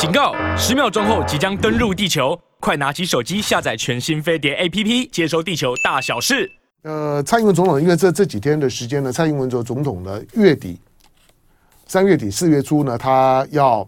[0.00, 0.34] 警告！
[0.56, 6.50] 十秒钟后即将登陆地球，快拿起手机下载全新飞碟 APP，接收地球大小事。
[6.84, 10.80] 呃，蔡英文总统因为这这几天的时间呢，蔡英文总总统呢，月底
[11.86, 13.86] 三月底四月初呢，他要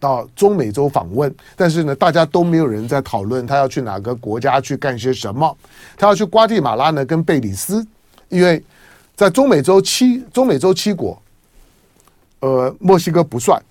[0.00, 5.54] 到中美洲访问，但是呢，大家都没有人在讨论他要去哪个国家去干些什么。
[5.94, 7.86] 他要去瓜地马拉呢，跟贝里斯，
[8.30, 8.64] 因为
[9.14, 11.22] 在中美洲七中美洲七国。
[12.40, 13.62] 呃，墨西哥不算。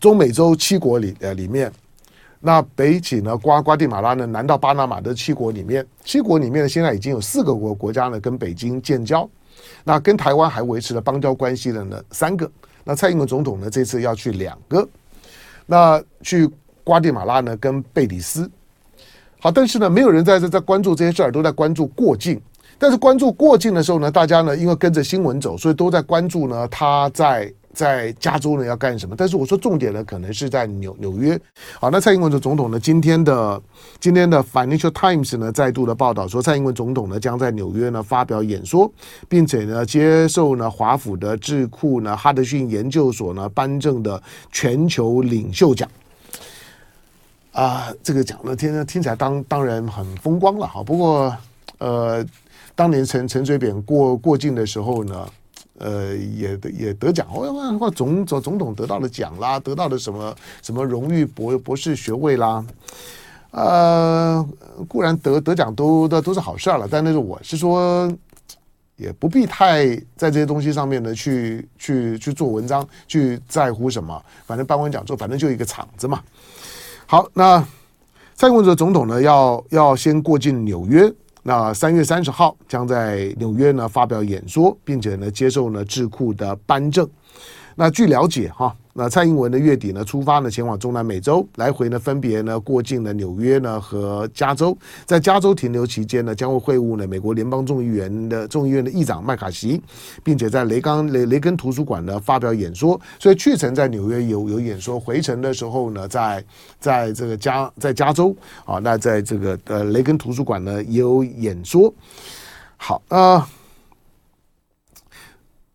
[0.00, 1.72] 中美洲七国里呃里面，
[2.40, 9.28] 那北起呢瓜瓜地马拉呢，南到巴拿马的七国里面，七国里面呢现在已经有四个国国家呢跟北京建交，
[9.82, 12.50] 那跟台湾还维持了邦交关系的呢三个，
[12.84, 14.88] 那蔡英文总统呢这次要去两个，
[15.66, 16.48] 那去
[16.84, 18.48] 瓜地马拉呢跟贝里斯，
[19.40, 22.40] 好，但是呢没有人在这在关注这些事儿，都在关注过境。
[22.80, 29.14] 但是关注过境的时候呢，大家呢因为跟着新闻走，所以都在关注呢他在在加州呢要干什么。
[29.16, 31.38] 但是我说重点呢可能是在纽纽约。
[31.80, 33.60] 好，那蔡英文的总统呢今天的
[34.00, 38.90] 今天的 Financial Times 呢再度的报道说，蔡英文总统呢将在纽约呢发表演说，
[39.28, 45.88] 并且呢接受呢华府的智库呢哈德逊研究所呢颁证的全球领袖奖。
[47.52, 50.82] 啊，这个奖呢听听起来当当然很风光了哈。
[50.82, 51.36] 不过
[51.78, 52.24] 呃。
[52.74, 55.28] 当年陈陈水扁过过境的时候呢，
[55.78, 62.64] 呃，也也得奖，或总总总统得到了奖啦，得到了什么什么荣誉博博士学位啦，
[63.52, 64.44] 呃，
[64.88, 68.12] 固然得得奖都都都是好事儿了，但那是我是说，
[68.96, 76.20] 也不必太在这些东西上面呢去去去做文章，去在乎什么，反正颁完奖之后，反正就一个场子嘛。
[77.06, 77.64] 好，那
[78.34, 81.12] 蔡英文总统呢，要要先过境纽约。
[81.42, 87.08] 那三月三十号将在纽约呢发表演说，并且呢接受呢智库的颁证。
[87.74, 99.80] 那据了解哈，那蔡英文的月底呢出发呢前往中南美洲，来回呢分别呢过境了纽约呢和加州，在加州停留期间呢将会会晤呢美国联邦众议员的众议院的议长麦卡锡，
[100.24, 103.00] 并且在雷刚雷雷根图书馆呢发表演说。
[103.20, 106.44] 所以去程在纽约有有演说，回程的时候呢在
[106.80, 108.34] 在这个加在加州
[108.64, 111.94] 啊，那在这个呃雷根图书馆呢也有演说。
[112.76, 113.46] 好啊，呃，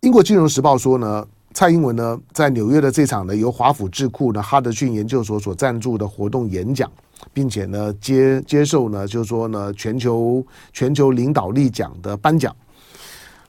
[0.02, 1.26] 英国金融时报说呢。
[1.54, 6.92] 蔡英文呢，在纽约的这场呢，由华府智库呢哈德逊研究所所赞助的活动演讲，
[7.32, 12.56] 并且呢接接受呢，就是说呢全球全球领导力奖的颁奖。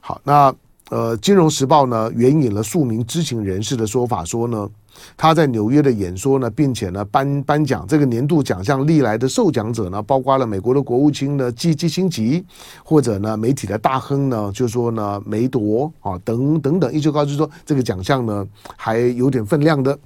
[0.00, 0.54] 好，那
[0.90, 4.68] 呃，《金融时报》呢援引了数名知情人士的说法说呢。
[5.16, 12.44] 他在纽约的演说呢，并且呢颁颁奖这个年度奖项历来的受奖者呢，包括了美国的国务卿呢基基辛吉，
[12.84, 18.46] 或者呢媒体的大亨呢，就说呢梅铎啊等等等，一直告知说这个奖项呢
[18.76, 19.98] 还有点分量的。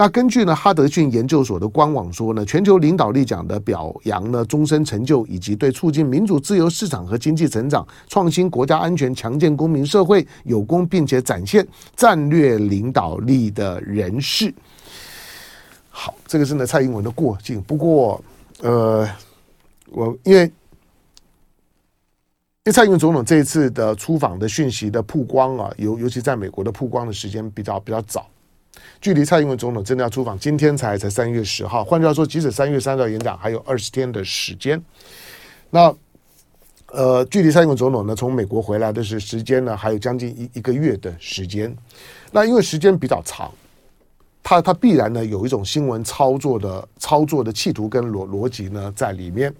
[0.00, 14.50] 那根据呢哈德逊研究所的官网说呢，全球领导力奖的表扬呢终身成就以及对促进民主自由市场和经济成长、创新国家安全、强健公民社会有功，并且展现战略领导力的人士。
[15.90, 17.60] 好，这个是呢蔡英文的过境。
[17.60, 18.24] 不过，
[18.62, 19.06] 呃，
[19.90, 20.50] 我因为因
[22.64, 28.26] 为蔡英文总统这一次的出访的讯息的曝光啊，尤尤其在美国的曝光的时间比较比较早。
[29.00, 31.82] 距离蔡英文总统真的要出访，今天才才三月十号。
[31.82, 34.80] 换句话说，即使三月三号演讲还有二十天的时间。
[35.70, 35.94] 那
[36.92, 41.74] 呃，距离蔡英文总统呢从美国回来的是时间呢，还有将近一一个月的时间。
[42.30, 43.50] 那因为时间比较长，
[44.42, 49.54] 他他必然呢有一种新闻操作的操作的企图跟逻逻辑呢在里面。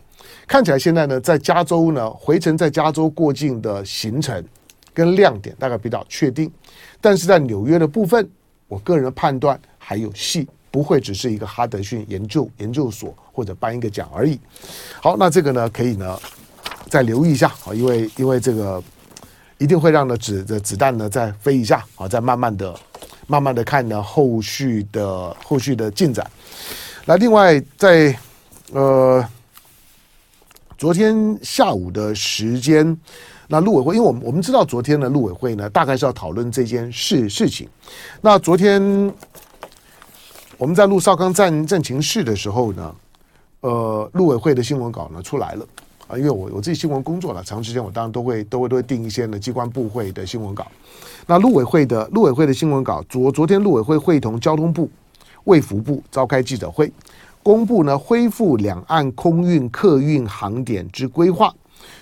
[0.47, 4.45] 看起来现在呢在加州呢回程在加州过境的行程
[4.93, 6.51] 跟亮点大概比较确定，
[7.01, 8.29] 但是在纽约的部分。
[8.71, 14.39] 我个人的判断还有戏，不会只是一个哈德逊研究研究所或者颁一个奖而已。
[15.03, 16.17] 好，那这个呢，可以呢
[16.89, 18.81] 再留意一下啊，因为因为这个
[19.59, 22.79] 一定会让呢子的子弹呢再飞一下啊，再慢慢的
[23.27, 26.25] 慢慢的看呢后续的后续的进展。
[27.05, 28.17] 那另外在
[28.73, 29.29] 呃
[30.81, 32.99] 昨天下午的时间。
[33.49, 37.69] 那陆委会，因为我们我们知道昨天的陆委会呢，大概是要讨论这件事事情。
[38.23, 38.81] 那昨天
[40.57, 42.95] 我们在录少康战战情室的时候呢，
[43.61, 45.67] 呃，陆委会的新闻稿呢出来了
[46.07, 50.67] 啊，因为我我自己新闻工作了长时间，我当然都会都会都会订一些呢机关部会的新闻稿。
[51.27, 54.89] 那陆委会的陆委会的新闻稿，昨昨天陆委会会同交通部、
[55.45, 56.91] 卫福部召开记者会，
[57.43, 61.55] 公布呢恢复两岸空运客运航点之规划。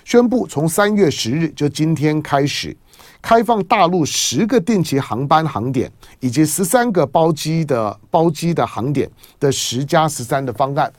[0.03, 2.75] 宣布从三月十日，就今天开始，
[3.21, 5.89] 开放大陆十个定期航班航点
[6.19, 9.09] 以及十三个包机的包机的航点
[9.39, 10.91] 的十加十三的方案。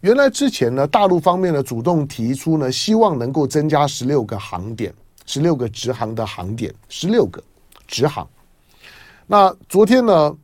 [0.00, 4.92] 原来之前呢，大陆方面呢主动提出呢，希望能够增加十六个航点，
[5.26, 7.42] 十六个直航的航点，十六个
[7.86, 8.26] 直航。
[9.26, 10.34] 那昨天呢，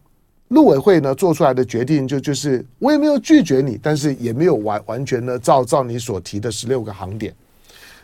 [0.52, 7.34] 陆委会呢做出来的决定就就是，我也没有拒绝你，但是也没有完完全的照照你所提的十六个航点。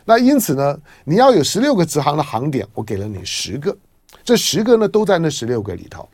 [0.03, 3.77] 那因此呢，你要有十六个直航的航点，我给了你十个，
[4.23, 6.09] 这十个呢都在那十六个里头。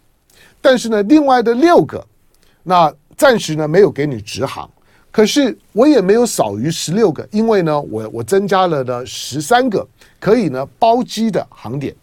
[0.62, 2.06] 但是呢，另外的六个，
[2.64, 4.70] 那暂时呢没有给你直航。
[5.12, 9.88] 可是我也没有少于十六个，因为呢，我我增加了呢十三个
[10.20, 11.96] 可以呢包机的航点，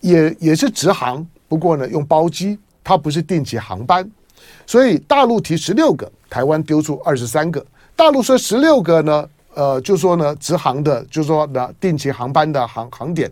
[0.00, 4.08] 也也是直航，不过呢用包机，它不是定期航班，
[4.64, 7.66] 所以大陆提十六个，台湾丢出二十三个。
[7.96, 13.28] 大陆说十六个呢，呃，就说呢直航的，就说呢定期航班的航航点，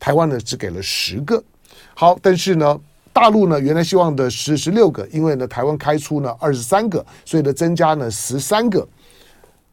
[0.00, 1.42] 台湾呢只给了十个。
[1.92, 2.80] 好，但是呢。
[3.10, 8.86] 大陆呢，原来希望的十十六个，因为呢，台湾开出呢二十三个，所以呢，增加呢十三个，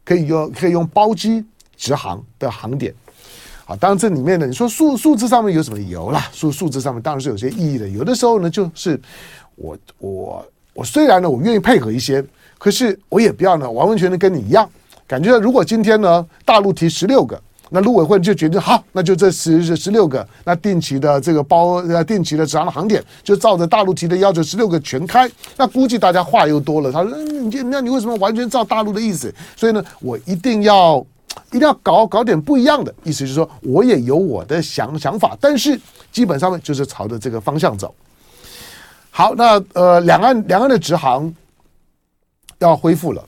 [0.04, 1.44] 可以用可以用包机
[1.76, 2.92] 直航的航点。
[3.66, 6.28] 啊，当然这里面呢，你说数数字上面有什么理由啦？
[6.32, 7.88] 数数字上面当然是有些意义的。
[7.88, 8.98] 有的时候呢，就是
[9.56, 12.24] 我我我虽然呢，我愿意配合一些，
[12.58, 14.66] 可是我也不要呢完完全全跟你一样。
[15.06, 17.38] 感觉如果今天呢，大陆提十六个。
[17.68, 25.28] 那陆委会就决定好，那就这十十六个，那定期的这个包呃定期的直航的航点，就照着大陆提的要求十六个全开。
[25.56, 31.04] 那估计大家话又多了，他说：“嗯，你那你为什么完全照大陆的意思？”所以呢，我一定要
[31.48, 35.80] 一定要搞搞点不一样的意思，就是说我也有我的想想法，但是
[36.10, 37.94] 基本上面就是朝着这个方向走。
[39.10, 41.32] 好，那呃，两岸两岸的直航
[42.58, 43.24] 要恢复了，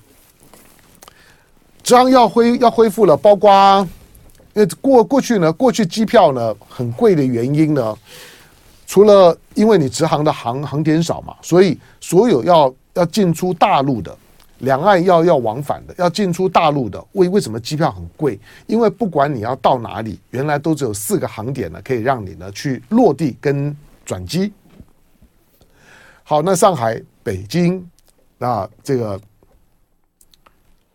[1.83, 3.87] 直航要恢要恢复了，包括。
[4.55, 5.53] 那过过去呢？
[5.53, 7.97] 过去机票呢很贵的原因呢，
[8.89, 14.17] 除了因为你直航的航航点少嘛，所以所有要要进出大陆的
[14.59, 18.39] 两岸要要往返的要进出大陆的，为为什么机票很贵？
[18.67, 24.53] 因为不管你要到哪里，原来都只有四个航点呢，可以让你呢去落地跟转机。
[26.23, 27.89] 好，那上海、北京，
[28.37, 29.21] 那这个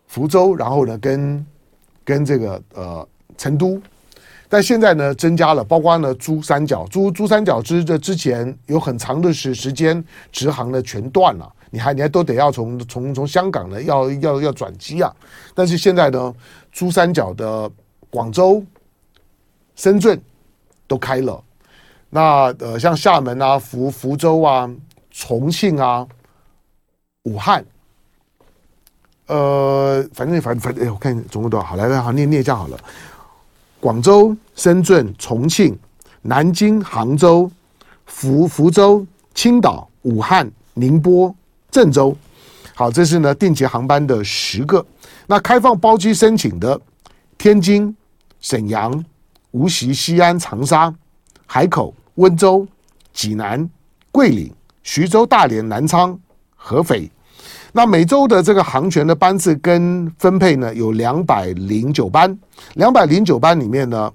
[0.06, 1.46] 福州，然后呢跟
[2.04, 3.08] 跟这个呃。
[3.36, 3.82] 成都，
[4.48, 15.12] 但现在呢，增加了，包括呢，珠三角，珠珠三角之这之前有很长的时时间直航呢全断了，你还你还都得要从从从香港呢要要要转机啊，
[15.56, 16.32] 但是现在呢，
[16.70, 17.68] 珠三角的
[18.08, 18.64] 广州、
[19.74, 20.22] 深圳
[20.86, 21.42] 都开了，
[22.10, 24.70] 那呃像厦门啊、福福州啊、
[25.10, 26.06] 重庆啊、
[27.24, 27.64] 武汉。
[29.26, 31.66] 呃，反正反正反正，哎，我看总共多少？
[31.66, 32.78] 好，来来，好念念一下好了。
[33.80, 35.76] 广州、深圳、重庆、
[36.22, 37.50] 南京、杭州、
[38.06, 39.04] 福福州、
[39.34, 41.34] 青岛、武汉、宁波、
[41.74, 42.16] 郑州，
[42.72, 44.86] 好，这是呢定期航班的十个。
[45.26, 46.80] 那开放包机申请的，
[47.36, 47.92] 天津、
[48.40, 49.04] 沈阳、
[49.50, 50.94] 无锡、西安、长沙、
[51.46, 52.64] 海口、温州、
[53.12, 53.68] 济南、
[54.12, 54.52] 桂林、
[54.84, 56.16] 徐州、大连、南昌、
[56.54, 57.10] 合肥。
[57.72, 62.38] 那每周的这个航权的班次跟分配呢，有两百零九班，
[62.74, 64.08] 两百零九班里面呢，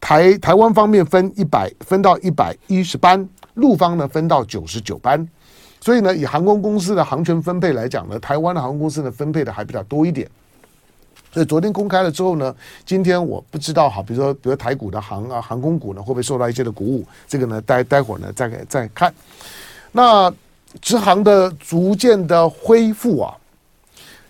[0.00, 5.24] 台台湾方面分一百分到一百一十班，陆方呢分到九十九班，
[5.84, 10.26] 所以呢，以航空公司的航权分配来讲呢，台湾的航空公司呢分配的还比较多一点。
[11.30, 12.56] 所以昨天公开了之后呢，
[12.86, 19.14] 今天我不知道哈，比如说比如台股的航啊航空股呢会不会受到一些的鼓舞，这个呢待待会儿呢再再看。
[19.92, 20.32] 那。
[20.82, 23.32] 直航的逐渐的恢复啊，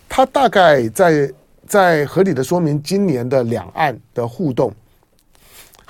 [0.06, 1.32] 它大概在
[1.66, 4.70] 在合理的说明今年的两岸的互动。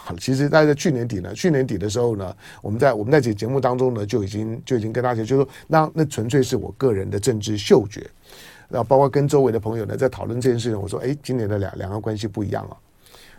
[0.07, 8.07] 好，其实大家在去年底呢，去年底的时候呢，我们在我们在这节目当中呢，就已经就已经跟大家就说，那那纯粹是我个人的政治嗅觉，
[8.69, 12.77] 然后包括跟周围的朋友呢在讨论这件事情，我说，哎，今年的两两岸关系不一样了。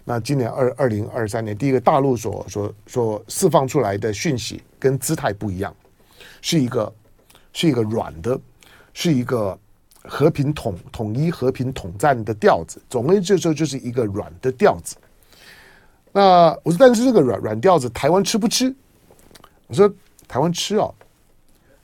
[0.04, 5.76] 那今年二二零二三年，第一个大陆所所所释放出来的讯息跟姿态不一样，
[6.42, 6.92] 是一个。
[7.58, 8.38] 是一个软的，
[8.92, 9.58] 是一个
[10.04, 12.82] 和平统统一、和平统战的调子。
[12.90, 14.98] 总而言之，这时候就是一个软的调子。
[16.16, 18.74] 那我说，但是这个软软调子，台湾吃不吃？
[19.68, 19.94] 我说，
[20.30, 20.96] 台湾吃哦，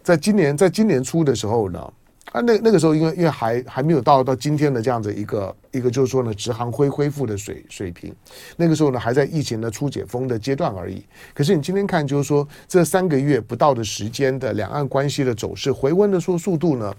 [0.01, 1.93] 在今年，在今年初的时候呢。
[2.31, 8.15] 啊，那那个时候，因为因为还还没有到到今天的这样子一个一个，就是说呢，直航恢恢复的水水平。
[8.55, 11.03] 那个时候呢，还在疫情的初解封的阶段而已。
[11.33, 16.95] 可是你今天看，就是说这三个月不到的时间的两岸关系的走势回温的说速度呢，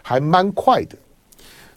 [0.00, 0.96] 还蛮快的。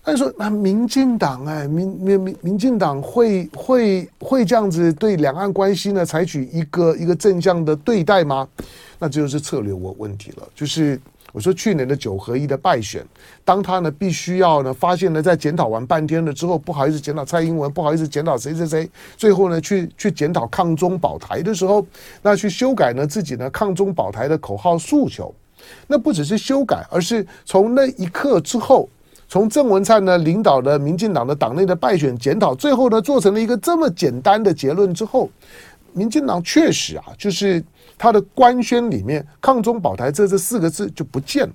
[0.08, 8.48] 他说：“那民进党哎，民民民民进党会会会这样子对两岸关系呢采取一个一个正向的对待吗？
[9.00, 10.48] 那这就是策略问问题了。
[10.56, 10.98] 就是
[11.34, 13.06] 我说去年的九合一的败选，
[13.44, 21.86] 当他呢必须要呢发现呢在检讨完半天了之后，不好意思检讨蔡英文，不好意思检讨谁谁谁，最后呢去去检讨抗中保台的时候，
[22.22, 25.36] 那去修改呢自己呢抗中保台的口号诉求，
[25.86, 28.88] 那不只是修改，而是从那一刻之后。”
[29.30, 35.30] 从郑文灿呢领导的民进党的党内的败选检讨，最后呢做成了一个这么简单的结论之后，
[35.92, 37.62] 民进党确实啊，就是
[37.98, 41.54] 他的官宣里面“抗中保台”这这四个字就不见了。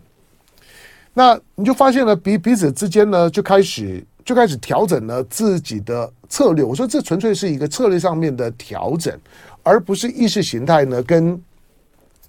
[1.14, 6.62] 那你就发现了彼彼此之间呢就开始就开始调整了自己的策略。
[6.62, 9.19] 我说这纯粹是一个策略上面的调整，
[9.62, 11.43] 而不是意识形态呢跟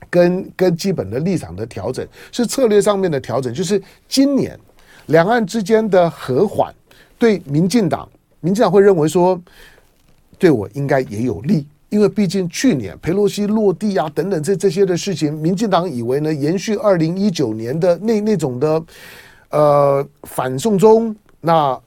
[0.09, 3.53] 跟跟基本的立场的调整，是策略上面的调整。
[3.53, 4.57] 就是今年。
[5.07, 6.74] 两岸之间的和缓，
[7.17, 8.07] 对民进党，
[8.39, 9.39] 民进党会认为说，
[10.38, 18.83] 对我应该也有利，因为毕竟去年裴洛西落地啊等等这这些的事情，民进党以为呢延续二零一九年的那那种的，
[19.50, 21.77] 呃反送中那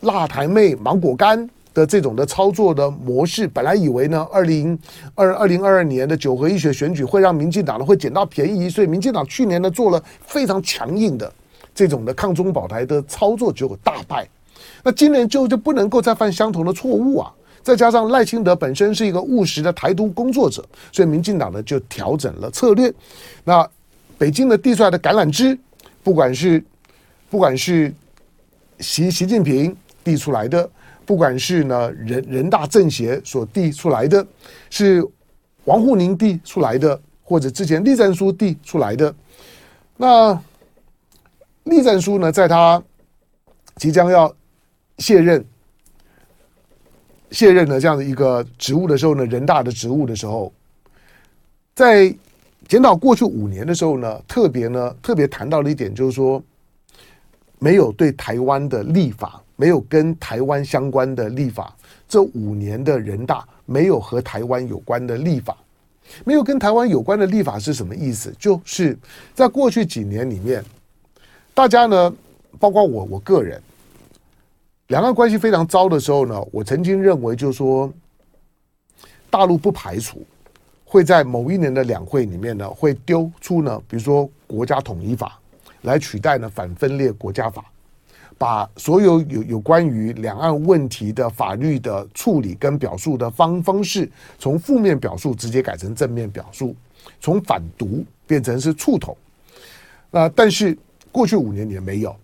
[0.00, 4.78] 辣台妹芒果干的这种的操作的模式，本来以为呢二零
[5.14, 11.32] 二二零二二年的九合一选选举会让民进党呢会捡到便宜，所以民进党去年呢做了非常强硬的。
[11.80, 14.28] 这种的抗中保台的操作结果大败，
[14.84, 17.32] 那今年就就不能够再犯相同的错误啊！
[17.62, 22.92] 再加上赖清德本身是一个务实的台独工作者，所以民进党呢就调整了策略。
[23.44, 23.66] 那
[24.18, 25.58] 北京的递出来的橄榄枝，
[26.02, 26.62] 不管是
[27.30, 27.90] 不管是
[28.80, 30.68] 习习近平递出来的，
[31.06, 34.26] 不管是呢人人大政协所递出来的，
[34.68, 35.02] 是
[35.64, 39.14] 王沪宁递出来的，或者之前栗战书递出来的，
[39.96, 40.38] 那。
[41.64, 42.82] 栗战书呢，在他
[43.76, 44.34] 即将要
[44.98, 45.44] 卸任、
[47.30, 50.52] 卸任的这样的一个职务的时候呢，人大的职务的时候，
[51.74, 52.14] 在
[52.66, 56.42] 检讨过去五年的时候呢，特别呢特别谈到了一点，就是说
[57.58, 61.76] 没有对台湾的立法，没有跟台湾相关的立法，
[62.08, 65.56] 这五年的人大没有和台湾有关的立法，
[66.24, 68.34] 没有跟台湾有关的立法是什么意思？
[68.38, 68.98] 就是
[69.34, 70.64] 在过去几年里面。
[71.60, 72.16] 大家呢，
[72.58, 73.62] 包括我，我个人，
[74.86, 77.92] 两岸关系非常糟的时候呢，我曾经认为，就是说，
[79.28, 80.26] 大陆不排除
[80.86, 85.38] 会在某一年的两会里面呢，会丢出呢，比如说国家统一法
[85.82, 87.62] 来取代呢反分裂国家法，
[88.38, 96.74] 把所有有有关于两岸问题的法律的处理跟表述的方方式，从负面表述直接改成正面表述，
[97.20, 99.14] 从反独变成是促统。
[100.10, 100.74] 那但是。
[101.12, 102.14] 过去五年也没有，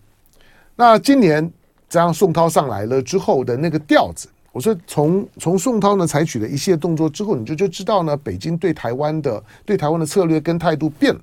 [0.77, 1.51] 那今年
[1.89, 11.21] 这样宋涛上来了之后的那个调子，我说从从宋涛呢采取了一系列动作之后，你就就知道呢，北京对台湾的对台湾的策略跟态度变了。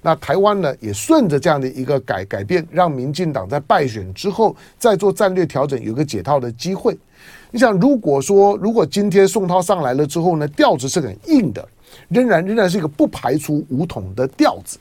[0.00, 6.96] 那台湾呢也顺着这样的一个改改变，让民进党在败选之后再做战略调整，有个解套的机会。
[7.50, 11.68] 你想，如果说如果今天宋涛上来了之后呢，调子是很硬的，
[12.08, 14.78] 仍然仍然是一个不排除武统的调子。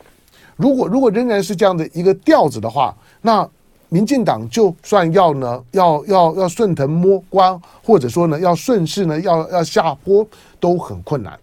[0.61, 3.47] 如果如果仍然是这样的一个调子的话，那
[3.89, 10.25] 民进党就算要呢，要要要顺藤摸瓜，或者说呢，要顺势呢，要要下坡，
[10.59, 11.37] 都很困难。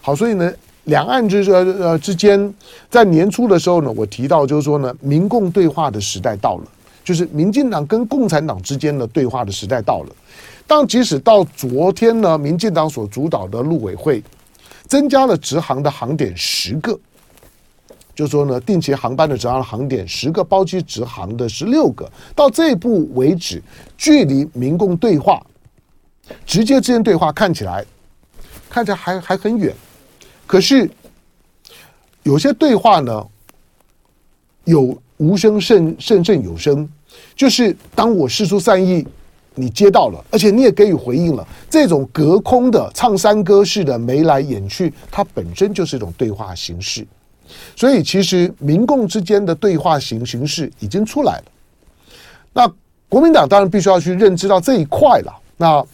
[0.00, 0.52] 好，所以呢，
[0.84, 2.52] 两岸之呃呃之间，
[2.90, 6.64] 在年初的时候呢，我提到就是说呢，民共对话的时代到了，
[7.02, 10.14] 就是民进党跟共产党之间的对话的时代到了。
[10.66, 14.22] 但即使到昨天呢，民进党所主导的陆委会
[14.86, 16.96] 增加了直航的航点十个。
[18.14, 22.10] 就说呢，定期航班的直航航点十个，包机直航的十六个。
[22.34, 23.62] 到这一步为止，
[23.96, 25.44] 距离民共对话
[26.44, 27.84] 直接之间对话看起来
[28.68, 29.74] 看起来还还很远。
[30.46, 30.90] 可是
[32.22, 33.26] 有些对话呢，
[34.64, 36.88] 有无声胜胜胜有声，
[37.34, 39.06] 就是当我释出善意，
[39.54, 41.46] 你接到了，而且你也给予回应了。
[41.70, 47.06] 这种隔空的唱山歌式的眉来眼去，它本身就是一种对话形式。
[47.74, 51.44] 所以，其实民共之间的对话形形式已经出来了。
[52.52, 52.70] 那
[53.08, 55.32] 国民党当然必须要去认知到这一块了。
[55.56, 55.84] 那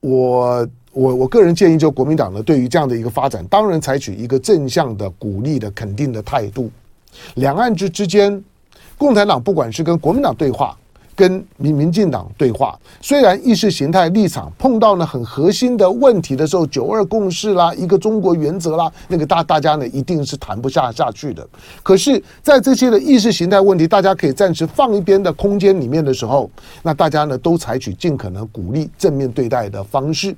[0.00, 6.70] 我我我个人建议，就国民党呢，对于这样的一个发展，当然采取一个正向的、鼓励的、肯定的态度。
[7.34, 8.42] 两岸之之间，
[8.96, 10.76] 共产党不管是跟国民党对话，
[11.16, 21.48] 跟民民进党对话，虽然意识形态立场碰到呢很核心的问题的时候，九二共识啦，一个中国原则啦，那个大大家呢一定是谈不下下去的。
[21.82, 26.50] 可是，在这些的意识形态问题，大家可以暂时放一边的空间里面的时候，
[26.82, 30.36] 那大家呢都采取尽可能鼓励正面对待的方式。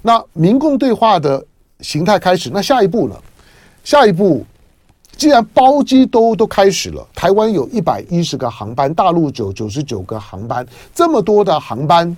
[0.00, 1.44] 那民共对话的
[1.80, 3.14] 形态开始，那下一步呢？
[3.84, 4.42] 下一步。
[5.16, 12.14] 既然包机都都开始了，台湾有一百一十个航班，大陆九九十九个航班，这么多的航班，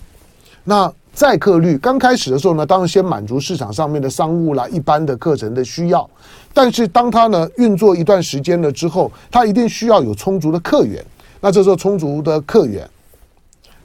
[0.65, 6.09] 那载客率刚开始的时候呢，当然先满足市场上面的商务啦、一般的课程的需要，
[6.53, 11.05] 但是当它呢运作一段时间了之后，它一定需要有充足的客源，
[11.41, 12.89] 那这时候充足的客源，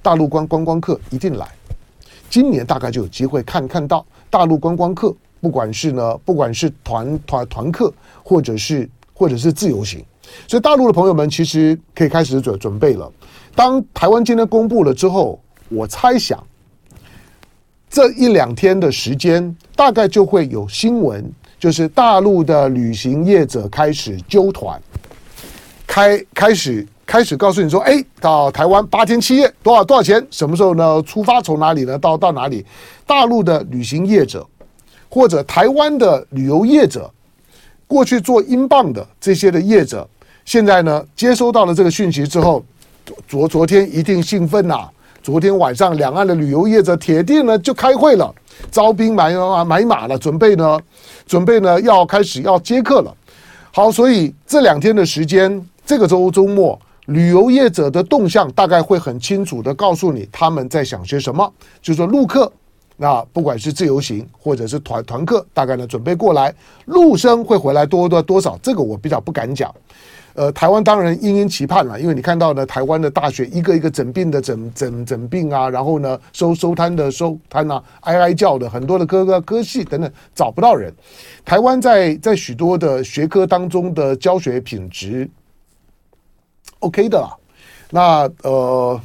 [0.01, 1.48] 大陆观观光客一定来，
[2.32, 7.93] 今年大概就有机会看看到大陆观光客，不管是呢，不管是团团团客
[8.24, 8.89] 或者是。
[9.13, 10.03] 或者是自由行，
[10.48, 13.10] 所以大陆的朋友们其实可以开始准准备了。
[13.55, 15.39] 当台湾今天公布了之后，
[15.70, 16.43] 我猜想
[17.89, 21.24] 这一两天的时间，大概就会有新闻，
[21.60, 24.82] 就是大陆的旅行业者开始揪团，
[25.86, 30.25] 开开始开始告诉你说，哎，到台湾八天七夜多少多少钱？
[30.32, 31.00] 什么时候呢？
[31.03, 32.00] 出发从哪里呢？
[32.00, 32.65] 到到哪里？
[33.05, 34.43] 大陆的旅行业者
[35.08, 37.10] 或者台湾的旅游业者。
[37.88, 40.08] 过去做英镑的这些的业者，
[40.46, 42.63] 现在呢接收到了这个讯息之后，
[43.28, 44.90] 昨昨天一定兴奋呐！
[45.22, 48.34] 昨天晚上两岸的旅游业者铁定呢就开会了，
[48.70, 50.80] 招兵买马买马了，准备呢
[51.25, 53.16] 准备呢要开始要接客了。
[53.72, 61.50] 好，所以这两天的时间，这个周周末旅游业者的动向大概会很清楚的告诉你他们在想些什么，
[61.82, 62.52] 就是说陆客。
[62.96, 66.54] 那不管是自由行或者是团团客，大概呢准备过来，
[66.86, 68.58] 陆生会回来多多多少？
[68.62, 69.74] 这个我比较不敢讲。
[70.36, 80.92] 呃，台湾当然殷殷期盼了，因为你看到呢，台湾的大学一个一个整病的整整整病啊，然后呢收收摊的收摊啊，哀哀叫的很多的科科科系等等找不到人。
[81.46, 85.30] 台湾在在许多的学科当中的教学品质
[86.80, 87.36] OK 的啦。
[87.90, 89.00] 那呃。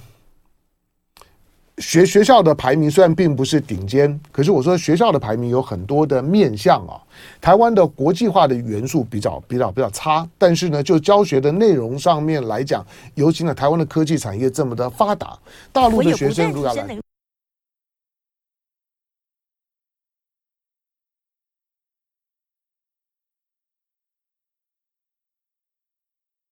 [1.80, 7.00] 学学校的排名虽然并不是顶尖，可是我说学校的排名有很多的面向啊。
[7.40, 15.38] 台湾的国际化的元素比较比较比较差，但是呢，就教学的内容上面来讲，尤其呢，台湾的科技产业这么的发达，
[15.73, 16.99] 大陆的学生如果要来。